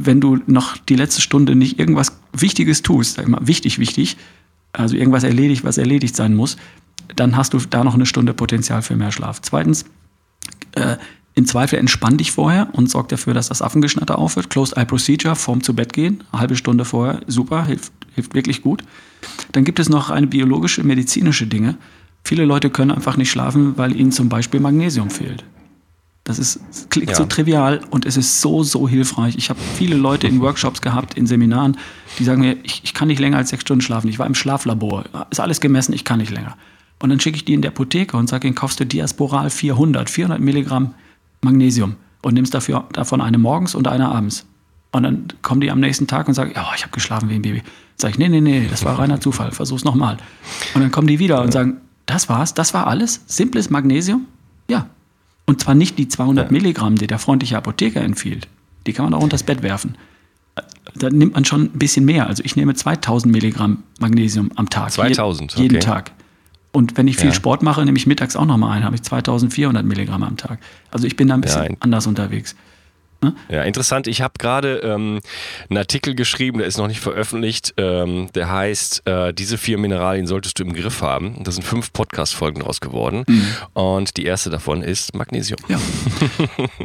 [0.06, 4.18] wenn du noch die letzte Stunde nicht irgendwas Wichtiges tust, sag ich mal, wichtig, wichtig,
[4.74, 6.58] also irgendwas erledigt, was erledigt sein muss,
[7.16, 9.42] dann hast du da noch eine Stunde Potenzial für mehr Schlaf.
[9.42, 9.86] Zweitens,
[10.74, 10.98] äh,
[11.36, 14.50] im Zweifel entspann dich vorher und sorg dafür, dass das Affengeschnatter aufhört.
[14.50, 18.84] Closed Eye Procedure, vorm zu Bett gehen, halbe Stunde vorher, super, hilft, hilft wirklich gut.
[19.52, 21.78] Dann gibt es noch eine biologische, medizinische Dinge.
[22.24, 25.44] Viele Leute können einfach nicht schlafen, weil ihnen zum Beispiel Magnesium fehlt.
[26.24, 27.16] Das, ist, das klingt ja.
[27.16, 29.36] so trivial und es ist so, so hilfreich.
[29.38, 31.78] Ich habe viele Leute in Workshops gehabt, in Seminaren,
[32.20, 34.10] die sagen mir, ich, ich kann nicht länger als sechs Stunden schlafen.
[34.10, 36.56] Ich war im Schlaflabor, ist alles gemessen, ich kann nicht länger.
[37.02, 40.10] Und dann schicke ich die in der Apotheke und sage ihnen, kaufst du Diasporal 400,
[40.10, 40.94] 400 Milligramm
[41.42, 44.46] Magnesium und nimmst dafür, davon eine morgens und eine abends.
[44.92, 47.42] Und dann kommen die am nächsten Tag und sagen, ja, ich habe geschlafen wie ein
[47.42, 47.64] Baby.
[47.96, 50.18] Sag ich, nee, nee, nee, das war reiner Zufall, versuch's nochmal.
[50.74, 54.26] Und dann kommen die wieder und sagen, das war's, das war alles, simples Magnesium.
[54.68, 54.90] Ja.
[55.50, 56.52] Und zwar nicht die 200 ja.
[56.52, 58.48] Milligramm, die der freundliche Apotheker empfiehlt.
[58.86, 59.98] Die kann man auch unter das Bett werfen.
[60.94, 62.28] Da nimmt man schon ein bisschen mehr.
[62.28, 64.92] Also ich nehme 2000 Milligramm Magnesium am Tag.
[64.92, 65.86] 2000, Je, jeden okay.
[65.86, 66.12] Tag.
[66.72, 67.34] Und wenn ich viel ja.
[67.34, 70.60] Sport mache, nehme ich mittags auch nochmal ein, habe ich 2400 Milligramm am Tag.
[70.92, 72.56] Also ich bin da ein bisschen ja, anders unterwegs.
[73.22, 73.36] Ne?
[73.50, 74.08] Ja, interessant.
[74.08, 75.20] Ich habe gerade ähm,
[75.70, 77.74] einen Artikel geschrieben, der ist noch nicht veröffentlicht.
[77.78, 81.44] Ähm, der heißt, äh, diese vier Mineralien solltest du im Griff haben.
[81.44, 83.26] Da sind fünf Podcast-Folgen daraus geworden.
[83.28, 83.46] Mhm.
[83.74, 85.60] Und die erste davon ist Magnesium.
[85.68, 85.80] Ja.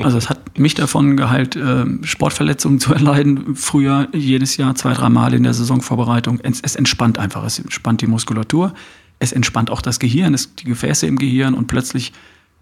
[0.02, 3.54] Also es hat mich davon geheilt, äh, Sportverletzungen zu erleiden.
[3.54, 6.40] Früher jedes Jahr zwei, drei Mal in der Saisonvorbereitung.
[6.42, 7.44] Es, es entspannt einfach.
[7.44, 8.74] Es entspannt die Muskulatur.
[9.18, 12.12] Es entspannt auch das Gehirn, es, die Gefäße im Gehirn und plötzlich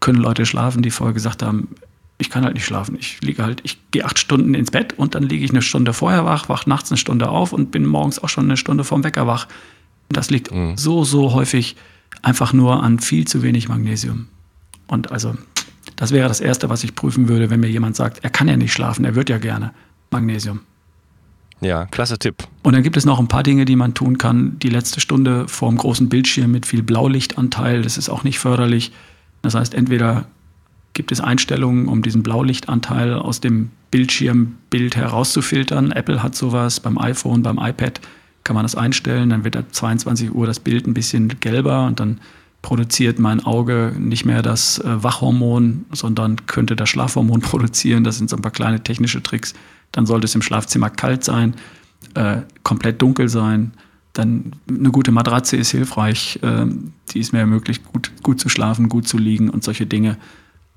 [0.01, 1.69] können Leute schlafen, die vorher gesagt haben,
[2.23, 2.97] ich kann halt nicht schlafen.
[2.99, 5.93] Ich liege halt, ich gehe acht Stunden ins Bett und dann liege ich eine Stunde
[5.93, 9.05] vorher wach, wach nachts eine Stunde auf und bin morgens auch schon eine Stunde vorm
[9.05, 9.49] Wecker wach.
[10.09, 10.77] Das liegt mhm.
[10.77, 11.77] so, so häufig
[12.23, 14.29] einfach nur an viel zu wenig Magnesium.
[14.87, 15.35] Und also,
[15.97, 18.57] das wäre das Erste, was ich prüfen würde, wenn mir jemand sagt, er kann ja
[18.57, 19.73] nicht schlafen, er wird ja gerne.
[20.11, 20.61] Magnesium.
[21.61, 22.47] Ja, klasse Tipp.
[22.63, 24.59] Und dann gibt es noch ein paar Dinge, die man tun kann.
[24.61, 28.93] Die letzte Stunde vor dem großen Bildschirm mit viel Blaulichtanteil, das ist auch nicht förderlich.
[29.43, 30.27] Das heißt, entweder
[30.95, 35.93] gibt es Einstellungen, um diesen Blaulichtanteil aus dem Bildschirmbild herauszufiltern.
[35.93, 38.01] Apple hat sowas beim iPhone, beim iPad
[38.45, 39.31] kann man das einstellen.
[39.31, 42.21] Dann wird ab 22 Uhr das Bild ein bisschen gelber und dann
[42.63, 48.05] produziert mein Auge nicht mehr das äh, Wachhormon, sondern könnte das Schlafhormon produzieren.
[48.05, 49.55] Das sind so ein paar kleine technische Tricks.
[49.91, 51.55] Dann sollte es im Schlafzimmer kalt sein,
[52.15, 53.73] äh, komplett dunkel sein.
[54.13, 56.39] Dann eine gute Matratze ist hilfreich.
[56.43, 56.67] Äh,
[57.11, 60.17] die ist mir ermöglicht, gut, gut zu schlafen, gut zu liegen und solche Dinge.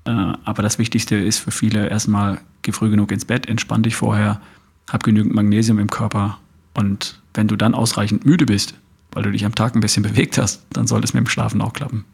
[0.06, 3.96] Äh, aber das Wichtigste ist für viele erstmal, geh früh genug ins Bett, entspann dich
[3.96, 4.40] vorher,
[4.88, 6.38] hab genügend Magnesium im Körper
[6.74, 8.74] und wenn du dann ausreichend müde bist,
[9.12, 11.60] weil du dich am Tag ein bisschen bewegt hast, dann soll es mit dem Schlafen
[11.60, 12.04] auch klappen.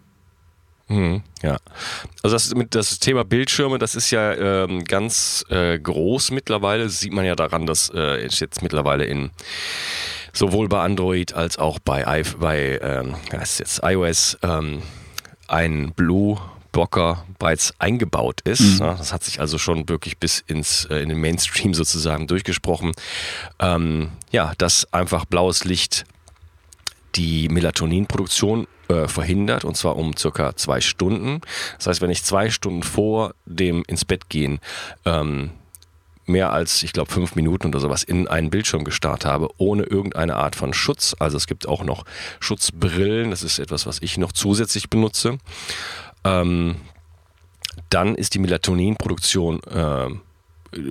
[0.89, 1.59] Mhm, ja,
[2.23, 6.85] also das, das, Thema Bildschirme, das ist ja ähm, ganz äh, groß mittlerweile.
[6.85, 9.31] Das sieht man ja daran, dass äh, jetzt mittlerweile in
[10.33, 14.83] sowohl bei Android als auch bei, bei ähm, jetzt iOS ähm,
[15.47, 16.39] ein Blue
[16.73, 18.81] Blocker bereits eingebaut ist.
[18.81, 18.97] Mhm.
[18.99, 22.93] Das hat sich also schon wirklich bis ins äh, in den Mainstream sozusagen durchgesprochen.
[23.61, 26.05] Ähm, ja, dass einfach blaues Licht
[27.15, 31.43] die Melatoninproduktion äh, verhindert und zwar um circa zwei Stunden.
[31.77, 34.59] Das heißt, wenn ich zwei Stunden vor dem ins Bett gehen
[35.05, 35.51] ähm,
[36.25, 40.37] mehr als, ich glaube, fünf Minuten oder sowas in einen Bildschirm gestarrt habe, ohne irgendeine
[40.37, 41.15] Art von Schutz.
[41.19, 42.05] Also es gibt auch noch
[42.41, 45.39] Schutzbrillen, das ist etwas, was ich noch zusätzlich benutze
[46.25, 46.77] ähm,
[47.91, 50.09] dann ist die Melatoninproduktion äh,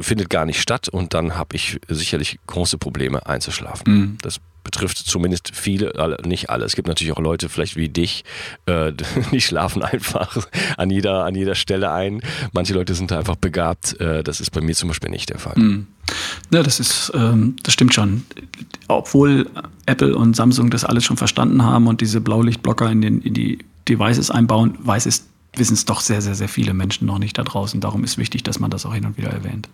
[0.02, 3.94] findet gar nicht statt und dann habe ich sicherlich große Probleme einzuschlafen.
[3.94, 4.18] Mhm.
[4.22, 5.92] Das betrifft zumindest viele,
[6.24, 6.66] nicht alle.
[6.66, 8.24] Es gibt natürlich auch Leute, vielleicht wie dich,
[8.68, 8.94] äh,
[9.32, 12.22] die schlafen einfach an jeder, an jeder Stelle ein.
[12.54, 14.00] Manche Leute sind da einfach begabt.
[14.00, 15.58] Äh, das ist bei mir zum Beispiel nicht der Fall.
[15.58, 15.88] Mhm.
[16.54, 18.24] Ja, das ist, ähm, das stimmt schon.
[18.88, 19.50] Obwohl
[19.86, 23.60] Apple und Samsung das alles schon verstanden haben und diese Blaulichtblocker in, den, in die
[23.88, 27.44] Devices einbauen, weiß es, wissen es doch sehr, sehr, sehr viele Menschen noch nicht da
[27.44, 27.82] draußen.
[27.82, 29.70] Darum ist wichtig, dass man das auch hin und wieder erwähnt.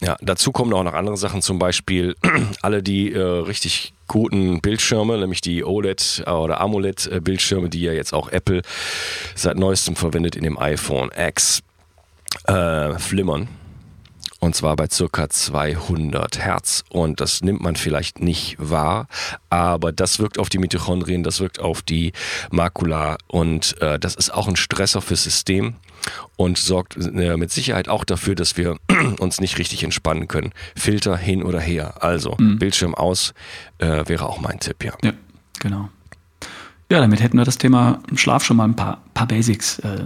[0.00, 2.16] Ja, dazu kommen auch noch andere Sachen, zum Beispiel
[2.62, 8.28] alle die äh, richtig guten Bildschirme, nämlich die OLED oder AMOLED-Bildschirme, die ja jetzt auch
[8.28, 8.62] Apple
[9.34, 11.62] seit neuestem verwendet in dem iPhone X,
[12.46, 13.48] äh, flimmern.
[14.40, 16.84] Und zwar bei circa 200 Hertz.
[16.90, 19.08] Und das nimmt man vielleicht nicht wahr,
[19.48, 22.12] aber das wirkt auf die Mitochondrien, das wirkt auf die
[22.50, 25.76] Makula und äh, das ist auch ein Stressor fürs System
[26.36, 28.76] und sorgt äh, mit Sicherheit auch dafür, dass wir
[29.18, 30.52] uns nicht richtig entspannen können.
[30.76, 32.02] Filter hin oder her.
[32.02, 32.58] Also mhm.
[32.58, 33.34] Bildschirm aus
[33.78, 34.92] äh, wäre auch mein Tipp, ja.
[35.02, 35.12] Ja,
[35.60, 35.88] genau.
[36.90, 40.04] Ja, damit hätten wir das Thema Schlaf schon mal ein paar, paar Basics äh,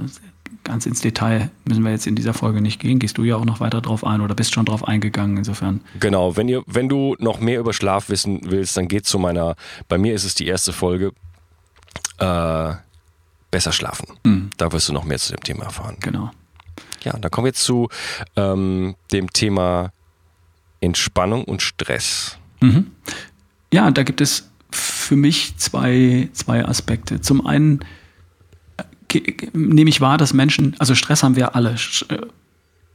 [0.68, 2.98] ganz ins Detail müssen wir jetzt in dieser Folge nicht gehen.
[2.98, 5.80] Gehst du ja auch noch weiter drauf ein oder bist schon drauf eingegangen, insofern.
[5.98, 9.56] Genau, wenn, ihr, wenn du noch mehr über Schlaf wissen willst, dann geht zu meiner,
[9.88, 11.12] bei mir ist es die erste Folge,
[12.18, 12.72] äh,
[13.50, 14.06] besser schlafen.
[14.24, 14.50] Mhm.
[14.56, 15.96] Da wirst du noch mehr zu dem Thema erfahren.
[16.00, 16.30] Genau.
[17.02, 17.88] Ja, dann kommen wir jetzt zu
[18.36, 19.90] ähm, dem Thema
[20.80, 22.38] Entspannung und Stress.
[22.60, 22.90] Mhm.
[23.72, 27.20] Ja, da gibt es für mich zwei, zwei Aspekte.
[27.20, 27.80] Zum einen
[29.52, 31.76] nehme ich wahr, dass Menschen, also Stress haben wir alle
[32.08, 32.18] äh,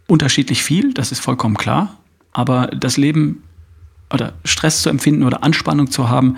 [0.08, 1.97] unterschiedlich viel, das ist vollkommen klar.
[2.32, 3.43] Aber das Leben
[4.12, 6.38] oder Stress zu empfinden oder Anspannung zu haben,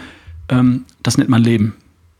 [0.50, 1.76] ähm, das nennt man Leben.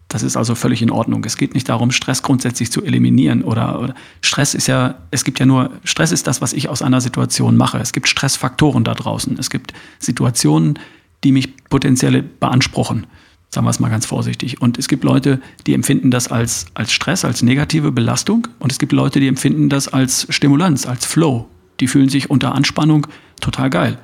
[0.08, 1.24] Das ist also völlig in Ordnung.
[1.26, 5.40] Es geht nicht darum, Stress grundsätzlich zu eliminieren oder, oder, Stress ist ja, es gibt
[5.40, 7.80] ja nur, Stress ist das, was ich aus einer Situation mache.
[7.80, 9.38] Es gibt Stressfaktoren da draußen.
[9.40, 10.78] Es gibt Situationen,
[11.24, 13.08] die mich potenziell beanspruchen.
[13.56, 14.62] Sagen wir es mal ganz vorsichtig.
[14.62, 18.50] Und es gibt Leute, die empfinden das als, als Stress, als negative Belastung.
[18.60, 21.48] Und es gibt Leute, die empfinden das als Stimulanz, als Flow.
[21.80, 23.08] Die fühlen sich unter Anspannung
[23.40, 23.98] total geil.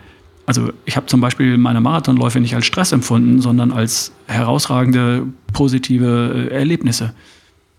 [0.46, 6.48] Also ich habe zum Beispiel meine Marathonläufe nicht als Stress empfunden, sondern als herausragende positive
[6.50, 7.14] äh, Erlebnisse.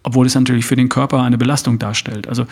[0.03, 2.29] Obwohl es natürlich für den Körper eine Belastung darstellt.
[2.29, 2.45] Also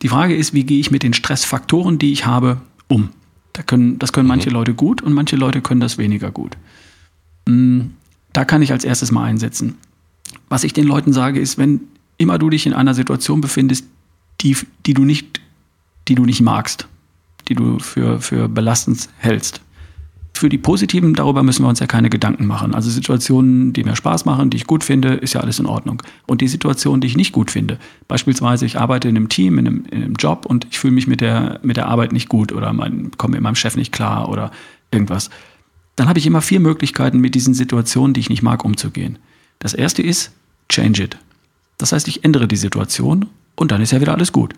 [0.00, 3.10] die Frage ist, wie gehe ich mit den Stressfaktoren, die ich habe, um?
[3.52, 4.54] Da können, das können manche mhm.
[4.54, 6.56] Leute gut und manche Leute können das weniger gut.
[8.36, 9.76] Da kann ich als erstes mal einsetzen.
[10.50, 11.80] Was ich den Leuten sage, ist, wenn
[12.18, 13.86] immer du dich in einer Situation befindest,
[14.42, 15.40] die, die, du, nicht,
[16.06, 16.86] die du nicht magst,
[17.48, 19.62] die du für, für belastend hältst,
[20.34, 22.74] für die positiven, darüber müssen wir uns ja keine Gedanken machen.
[22.74, 26.02] Also Situationen, die mir Spaß machen, die ich gut finde, ist ja alles in Ordnung.
[26.26, 29.66] Und die Situationen, die ich nicht gut finde, beispielsweise ich arbeite in einem Team, in
[29.66, 32.52] einem, in einem Job und ich fühle mich mit der, mit der Arbeit nicht gut
[32.52, 34.50] oder mein, komme mit meinem Chef nicht klar oder
[34.90, 35.30] irgendwas,
[35.96, 39.18] dann habe ich immer vier Möglichkeiten, mit diesen Situationen, die ich nicht mag, umzugehen.
[39.58, 40.30] Das erste ist,
[40.68, 41.16] change it.
[41.78, 44.54] Das heißt, ich ändere die Situation und dann ist ja wieder alles gut.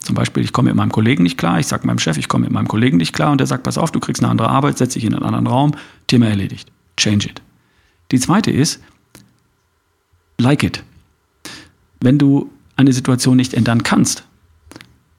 [0.00, 2.44] Zum Beispiel, ich komme mit meinem Kollegen nicht klar, ich sage meinem Chef, ich komme
[2.44, 4.78] mit meinem Kollegen nicht klar und der sagt, pass auf, du kriegst eine andere Arbeit,
[4.78, 5.72] setz dich in einen anderen Raum,
[6.06, 6.70] Thema erledigt.
[6.96, 7.42] Change it.
[8.10, 8.80] Die zweite ist,
[10.38, 10.82] like it.
[12.00, 14.24] Wenn du eine Situation nicht ändern kannst,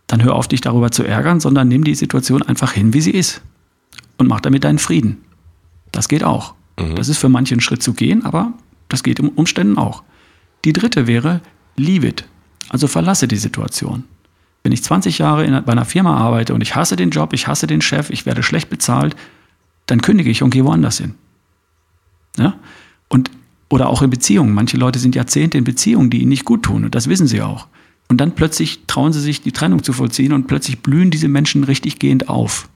[0.08, 3.12] dann hör auf, dich darüber zu ärgern, sondern nimm die Situation einfach hin, wie sie
[3.12, 3.42] ist.
[4.18, 5.18] Und mach damit deinen Frieden.
[5.92, 6.54] Das geht auch.
[6.80, 6.96] Mhm.
[6.96, 8.54] Das ist für manche ein Schritt zu gehen, aber
[8.88, 10.04] das geht im Umständen auch.
[10.66, 11.42] Die dritte wäre,
[11.76, 12.26] leave it.
[12.70, 14.04] Also verlasse die Situation.
[14.64, 17.48] Wenn ich 20 Jahre in, bei einer Firma arbeite und ich hasse den Job, ich
[17.48, 19.16] hasse den Chef, ich werde schlecht bezahlt,
[19.86, 21.16] dann kündige ich und gehe woanders hin.
[22.38, 22.56] Ja?
[23.08, 23.32] Und,
[23.70, 24.54] oder auch in Beziehungen.
[24.54, 27.42] Manche Leute sind Jahrzehnte in Beziehungen, die ihnen nicht gut tun und das wissen sie
[27.42, 27.68] auch.
[28.10, 31.64] Und dann plötzlich trauen sie sich, die Trennung zu vollziehen und plötzlich blühen diese Menschen
[31.64, 32.68] richtig gehend auf.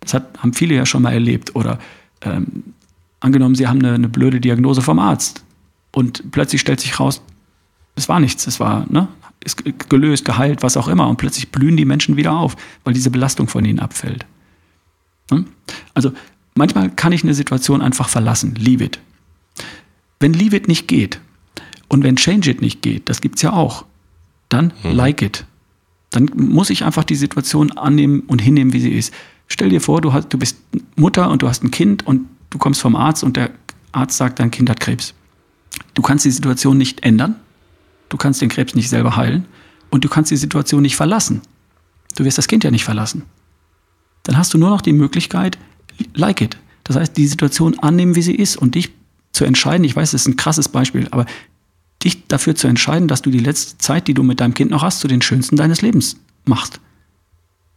[0.00, 1.56] Das hat, haben viele ja schon mal erlebt.
[1.56, 1.78] Oder
[2.22, 2.74] ähm,
[3.20, 5.44] angenommen, sie haben eine, eine blöde Diagnose vom Arzt
[5.92, 7.22] und plötzlich stellt sich raus,
[7.96, 9.08] es war nichts, es war, ne,
[9.44, 11.08] ist gelöst, geheilt, was auch immer.
[11.08, 14.26] Und plötzlich blühen die Menschen wieder auf, weil diese Belastung von ihnen abfällt.
[15.30, 15.46] Hm?
[15.94, 16.12] Also
[16.54, 19.00] manchmal kann ich eine Situation einfach verlassen, leave it.
[20.20, 21.20] Wenn leave it nicht geht
[21.88, 23.84] und wenn change it nicht geht, das gibt es ja auch,
[24.48, 24.92] dann mhm.
[24.92, 25.44] like it.
[26.10, 29.12] Dann muss ich einfach die Situation annehmen und hinnehmen, wie sie ist.
[29.48, 30.58] Stell dir vor, du, hast, du bist
[30.96, 33.50] Mutter und du hast ein Kind und du kommst vom Arzt und der
[33.92, 35.14] Arzt sagt, dein Kind hat Krebs.
[35.94, 37.36] Du kannst die Situation nicht ändern,
[38.08, 39.46] Du kannst den Krebs nicht selber heilen
[39.90, 41.42] und du kannst die Situation nicht verlassen.
[42.16, 43.22] Du wirst das Kind ja nicht verlassen.
[44.22, 45.58] Dann hast du nur noch die Möglichkeit,
[46.14, 46.56] like it.
[46.84, 48.90] Das heißt, die Situation annehmen, wie sie ist und dich
[49.32, 49.84] zu entscheiden.
[49.84, 51.26] Ich weiß, das ist ein krasses Beispiel, aber
[52.02, 54.82] dich dafür zu entscheiden, dass du die letzte Zeit, die du mit deinem Kind noch
[54.82, 56.80] hast, zu den schönsten deines Lebens machst.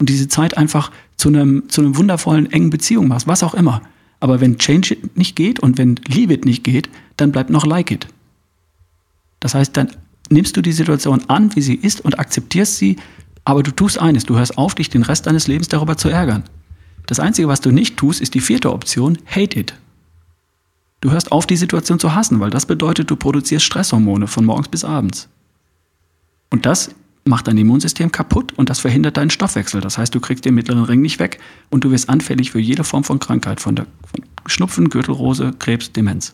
[0.01, 3.83] Und diese Zeit einfach zu einem, zu einem wundervollen, engen Beziehung machst, was auch immer.
[4.19, 7.67] Aber wenn Change it nicht geht und wenn Leave it nicht geht, dann bleibt noch
[7.67, 8.07] Like it.
[9.41, 9.91] Das heißt, dann
[10.31, 12.95] nimmst du die Situation an, wie sie ist und akzeptierst sie,
[13.45, 16.45] aber du tust eines, du hörst auf, dich den Rest deines Lebens darüber zu ärgern.
[17.05, 19.75] Das Einzige, was du nicht tust, ist die vierte Option, hate it.
[21.01, 24.67] Du hörst auf, die Situation zu hassen, weil das bedeutet, du produzierst Stresshormone von morgens
[24.67, 25.29] bis abends.
[26.49, 26.89] Und das
[27.23, 29.81] macht dein Immunsystem kaputt und das verhindert deinen Stoffwechsel.
[29.81, 32.83] Das heißt, du kriegst den mittleren Ring nicht weg und du wirst anfällig für jede
[32.83, 36.33] Form von Krankheit, von, der, von Schnupfen, Gürtelrose, Krebs, Demenz.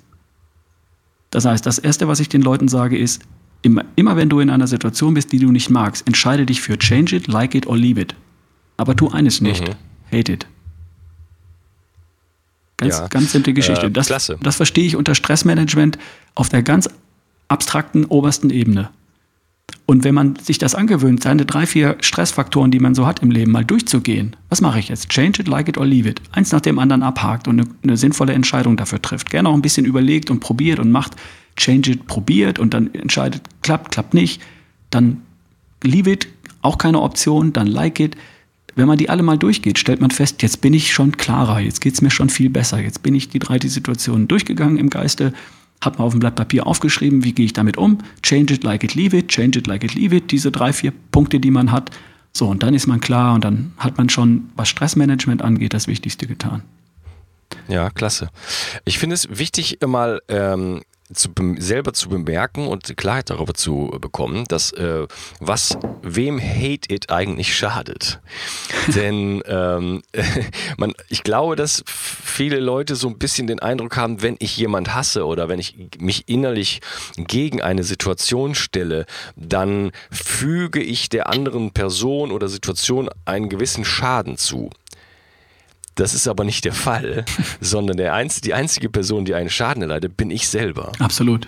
[1.30, 3.22] Das heißt, das Erste, was ich den Leuten sage, ist,
[3.62, 6.78] Immer, immer wenn du in einer Situation bist, die du nicht magst, entscheide dich für
[6.78, 8.16] change it, like it or leave it.
[8.78, 9.68] Aber tu eines nicht.
[9.68, 9.74] Mhm.
[10.16, 10.48] Hate it.
[12.78, 13.08] Ganz, ja.
[13.08, 13.88] ganz simple Geschichte.
[13.88, 14.38] Äh, das, klasse.
[14.42, 15.98] das verstehe ich unter Stressmanagement
[16.36, 16.88] auf der ganz
[17.48, 18.92] abstrakten obersten Ebene.
[19.90, 23.32] Und wenn man sich das angewöhnt, seine drei, vier Stressfaktoren, die man so hat im
[23.32, 25.08] Leben, mal durchzugehen, was mache ich jetzt?
[25.08, 26.22] Change it, like it or leave it.
[26.34, 29.30] Eins nach dem anderen abhakt und eine, eine sinnvolle Entscheidung dafür trifft.
[29.30, 31.16] Gerne auch ein bisschen überlegt und probiert und macht.
[31.56, 34.42] Change It probiert und dann entscheidet, klappt, klappt nicht,
[34.90, 35.22] dann
[35.84, 36.28] Leave It,
[36.62, 38.18] auch keine Option, dann Like It.
[38.76, 41.82] Wenn man die alle mal durchgeht, stellt man fest, jetzt bin ich schon klarer, jetzt
[41.82, 44.90] geht es mir schon viel besser, jetzt bin ich die drei die Situationen durchgegangen im
[44.90, 45.34] Geiste,
[45.82, 48.84] habe mal auf dem Blatt Papier aufgeschrieben, wie gehe ich damit um, Change It, Like
[48.84, 51.72] It, Leave It, Change It, Like It, Leave It, diese drei, vier Punkte, die man
[51.72, 51.92] hat.
[52.34, 55.88] So, und dann ist man klar und dann hat man schon, was Stressmanagement angeht, das
[55.88, 56.64] Wichtigste getan.
[57.68, 58.30] Ja, klasse.
[58.86, 60.82] Ich finde es wichtig, mal ähm,
[61.14, 65.08] zu, selber zu bemerken und Klarheit darüber zu bekommen, dass äh,
[65.40, 68.20] was wem Hate It eigentlich schadet.
[68.96, 70.04] Denn ähm,
[70.78, 74.94] man, ich glaube, dass viele Leute so ein bisschen den Eindruck haben, wenn ich jemand
[74.94, 76.82] hasse oder wenn ich mich innerlich
[77.16, 84.38] gegen eine Situation stelle, dann füge ich der anderen Person oder Situation einen gewissen Schaden
[84.38, 84.70] zu.
[85.98, 87.26] Das ist aber nicht der Fall,
[87.62, 90.94] sondern der einz die einzige Person, die einen Schaden erleidet, bin ich selber.
[91.00, 91.48] Absolut.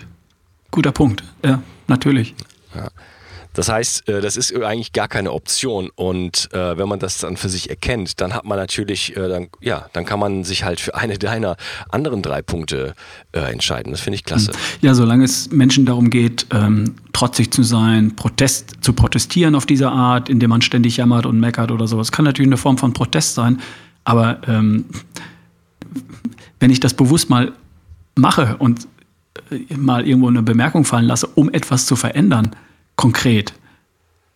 [0.70, 1.24] Guter Punkt.
[1.44, 2.34] Ja, natürlich.
[2.74, 2.90] Ja.
[3.52, 5.90] Das heißt, äh, das ist eigentlich gar keine Option.
[5.94, 9.48] Und äh, wenn man das dann für sich erkennt, dann hat man natürlich, äh, dann,
[9.60, 11.56] ja, dann kann man sich halt für eine deiner
[11.90, 12.94] anderen drei Punkte
[13.32, 13.92] entscheiden.
[13.92, 14.52] Das finde ich klasse.
[14.80, 19.90] Ja, solange es Menschen darum geht, ähm, trotzig zu sein, Protest zu protestieren auf diese
[19.90, 23.34] Art, indem man ständig jammert und meckert oder sowas, kann natürlich eine Form von Protest
[23.34, 23.60] sein.
[24.10, 24.86] Aber ähm,
[26.58, 27.52] wenn ich das bewusst mal
[28.16, 28.88] mache und
[29.52, 32.50] äh, mal irgendwo eine Bemerkung fallen lasse, um etwas zu verändern,
[32.96, 33.54] konkret.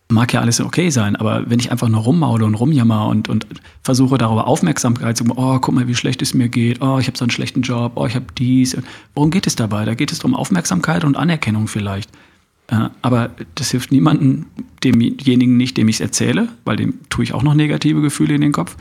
[0.07, 3.47] Mag ja alles okay sein, aber wenn ich einfach nur rummaule und rumjammer und, und
[3.81, 7.07] versuche darüber Aufmerksamkeit zu bekommen, oh, guck mal, wie schlecht es mir geht, oh, ich
[7.07, 8.77] habe so einen schlechten Job, oh, ich habe dies.
[9.13, 9.83] Worum geht es dabei?
[9.83, 12.09] Da geht es um Aufmerksamkeit und Anerkennung vielleicht.
[12.67, 14.45] Äh, aber das hilft niemandem,
[14.85, 18.41] demjenigen nicht, dem ich es erzähle, weil dem tue ich auch noch negative Gefühle in
[18.41, 18.77] den Kopf.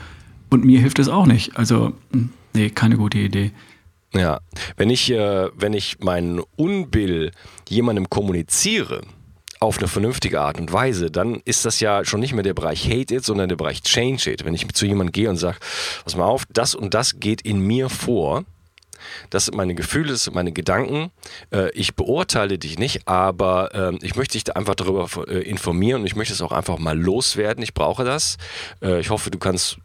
[0.54, 1.56] Und mir hilft es auch nicht.
[1.56, 3.50] Also, hm, nee, keine gute Idee.
[4.14, 4.38] Ja,
[4.76, 7.32] wenn ich, äh, wenn ich meinen Unbill
[7.68, 9.00] jemandem kommuniziere,
[9.58, 12.88] auf eine vernünftige Art und Weise, dann ist das ja schon nicht mehr der Bereich
[12.88, 14.44] Hate It, sondern der Bereich Change It.
[14.44, 15.58] Wenn ich zu jemandem gehe und sage,
[16.04, 18.44] pass mal auf, das und das geht in mir vor,
[19.30, 21.10] das sind meine Gefühle, das sind meine Gedanken.
[21.50, 26.06] Äh, ich beurteile dich nicht, aber ähm, ich möchte dich einfach darüber äh, informieren und
[26.06, 27.64] ich möchte es auch einfach mal loswerden.
[27.64, 28.36] Ich brauche das.
[28.80, 29.78] Äh, ich hoffe, du kannst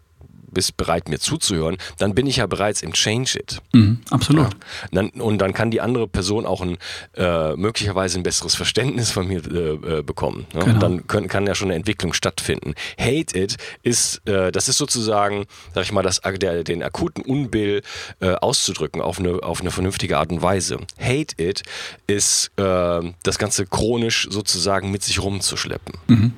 [0.52, 3.62] bist bereit, mir zuzuhören, dann bin ich ja bereits im Change It.
[3.74, 4.46] Mhm, absolut.
[4.46, 4.50] Ja.
[4.92, 6.78] Dann, und dann kann die andere Person auch ein,
[7.16, 10.46] äh, möglicherweise ein besseres Verständnis von mir äh, äh bekommen.
[10.54, 10.66] Ne?
[10.66, 10.80] Genau.
[10.80, 12.74] Dann können, kann ja schon eine Entwicklung stattfinden.
[13.00, 17.82] Hate It ist, äh, das ist sozusagen, sag ich mal, das, der, den akuten Unbill
[18.20, 20.80] äh, auszudrücken auf eine, auf eine vernünftige Art und Weise.
[21.00, 21.64] Hate It
[22.08, 25.96] ist äh, das Ganze chronisch sozusagen mit sich rumzuschleppen.
[26.08, 26.34] Mhm.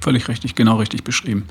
[0.00, 1.44] Völlig richtig, genau richtig beschrieben.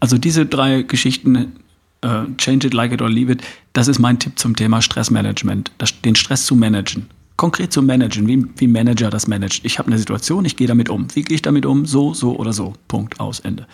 [0.00, 1.52] Also diese drei Geschichten,
[2.00, 5.72] äh, Change it, like it or leave it, das ist mein Tipp zum Thema Stressmanagement,
[5.78, 7.06] das, den Stress zu managen.
[7.36, 9.64] Konkret zu managen, wie, wie Manager das managt.
[9.64, 11.06] Ich habe eine Situation, ich gehe damit um.
[11.14, 11.86] Wie gehe ich damit um?
[11.86, 12.74] So, so oder so.
[12.88, 13.66] Punkt, aus, Ende.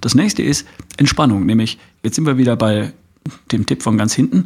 [0.00, 0.66] Das nächste ist
[0.96, 2.92] Entspannung, nämlich, jetzt sind wir wieder bei
[3.52, 4.44] dem Tipp von ganz hinten,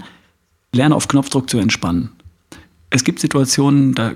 [0.73, 2.11] lerne auf Knopfdruck zu entspannen.
[2.91, 4.13] Es gibt Situationen, da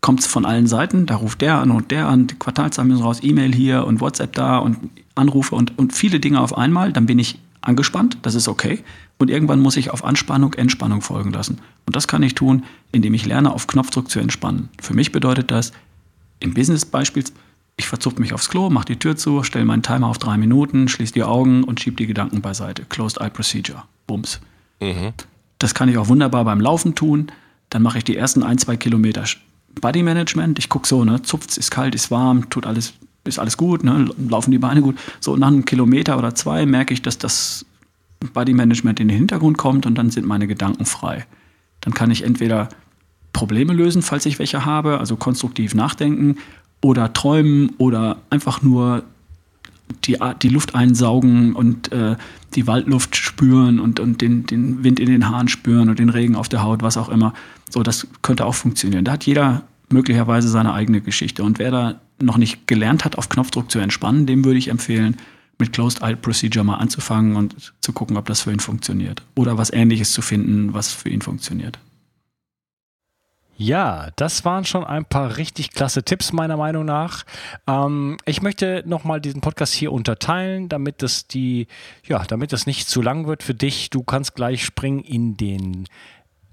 [0.00, 1.06] kommt es von allen Seiten.
[1.06, 4.32] Da ruft der an und der an, die Quartalszahlen müssen raus, E-Mail hier und WhatsApp
[4.32, 4.78] da und
[5.14, 6.92] Anrufe und, und viele Dinge auf einmal.
[6.92, 8.82] Dann bin ich angespannt, das ist okay.
[9.18, 11.58] Und irgendwann muss ich auf Anspannung, Entspannung folgen lassen.
[11.86, 14.70] Und das kann ich tun, indem ich lerne, auf Knopfdruck zu entspannen.
[14.80, 15.72] Für mich bedeutet das,
[16.38, 17.24] im Business-Beispiel,
[17.76, 20.88] ich verzupfe mich aufs Klo, mache die Tür zu, stelle meinen Timer auf drei Minuten,
[20.88, 22.84] schließe die Augen und schiebe die Gedanken beiseite.
[22.84, 23.82] Closed Eye Procedure.
[24.06, 24.40] Bums.
[24.80, 25.12] Mhm.
[25.58, 27.30] Das kann ich auch wunderbar beim Laufen tun.
[27.68, 29.26] Dann mache ich die ersten ein, zwei Kilometer
[29.80, 30.58] Body Management.
[30.58, 34.08] Ich gucke so, ne, zupft, ist kalt, ist warm, tut alles, ist alles gut, ne,
[34.28, 34.98] laufen die Beine gut.
[35.20, 37.64] So nach einem Kilometer oder zwei merke ich, dass das
[38.32, 41.26] Body Management in den Hintergrund kommt und dann sind meine Gedanken frei.
[41.80, 42.68] Dann kann ich entweder
[43.32, 46.36] Probleme lösen, falls ich welche habe, also konstruktiv nachdenken
[46.82, 49.04] oder träumen oder einfach nur
[50.04, 52.16] die, die Luft einsaugen und äh,
[52.54, 56.36] die Waldluft spüren und, und den, den Wind in den Haaren spüren und den Regen
[56.36, 57.34] auf der Haut, was auch immer.
[57.70, 59.04] So, das könnte auch funktionieren.
[59.04, 61.42] Da hat jeder möglicherweise seine eigene Geschichte.
[61.42, 65.16] Und wer da noch nicht gelernt hat, auf Knopfdruck zu entspannen, dem würde ich empfehlen,
[65.58, 69.22] mit Closed Eye Procedure mal anzufangen und zu gucken, ob das für ihn funktioniert.
[69.36, 71.78] Oder was ähnliches zu finden, was für ihn funktioniert.
[73.62, 77.24] Ja, das waren schon ein paar richtig klasse Tipps meiner Meinung nach.
[77.66, 81.66] Ähm, ich möchte nochmal diesen Podcast hier unterteilen, damit es die,
[82.06, 83.90] ja, damit es nicht zu lang wird für dich.
[83.90, 85.86] Du kannst gleich springen in den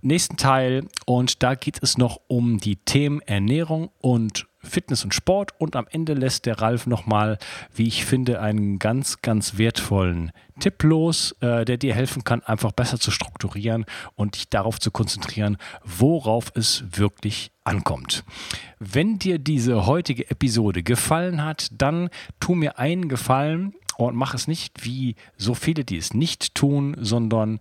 [0.02, 5.52] nächsten Teil und da geht es noch um die Themen Ernährung und Fitness und Sport
[5.60, 7.38] und am Ende lässt der Ralf nochmal,
[7.74, 12.72] wie ich finde, einen ganz, ganz wertvollen Tipp los, äh, der dir helfen kann, einfach
[12.72, 18.24] besser zu strukturieren und dich darauf zu konzentrieren, worauf es wirklich ankommt.
[18.80, 24.48] Wenn dir diese heutige Episode gefallen hat, dann tu mir einen Gefallen und mach es
[24.48, 27.60] nicht wie so viele, die es nicht tun, sondern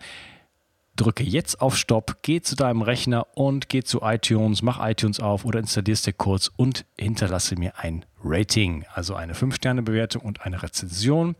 [0.97, 5.45] drücke jetzt auf Stopp, geh zu deinem Rechner und geh zu iTunes, mach iTunes auf
[5.45, 11.37] oder installierst dir kurz und hinterlasse mir ein Rating, also eine 5-Sterne-Bewertung und eine Rezension.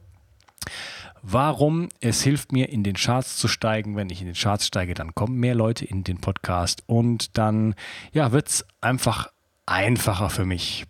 [1.23, 1.89] Warum?
[2.01, 3.97] Es hilft mir, in den Charts zu steigen.
[3.97, 7.75] Wenn ich in den Charts steige, dann kommen mehr Leute in den Podcast und dann
[8.13, 9.29] ja, wird es einfach
[9.67, 10.87] einfacher für mich.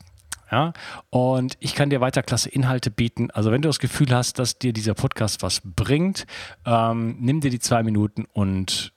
[0.51, 0.73] Ja?
[1.11, 3.31] Und ich kann dir weiter klasse Inhalte bieten.
[3.31, 6.27] Also wenn du das Gefühl hast, dass dir dieser Podcast was bringt,
[6.65, 8.93] ähm, nimm dir die zwei Minuten und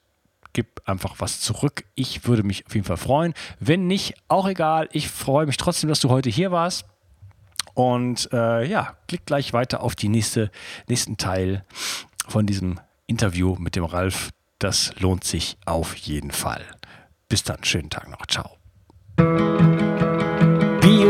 [0.52, 1.84] gib einfach was zurück.
[1.94, 3.34] Ich würde mich auf jeden Fall freuen.
[3.58, 4.88] Wenn nicht, auch egal.
[4.92, 6.86] Ich freue mich trotzdem, dass du heute hier warst.
[7.74, 10.50] Und äh, ja, klick gleich weiter auf die nächste,
[10.88, 11.64] nächsten Teil
[12.26, 16.64] von diesem Interview mit dem Ralf, das lohnt sich auf jeden Fall.
[17.28, 18.26] Bis dann, schönen Tag noch.
[18.26, 18.56] Ciao.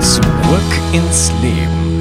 [0.00, 1.97] Zurück ins Leben.